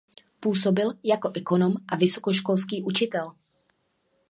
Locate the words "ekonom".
1.35-1.73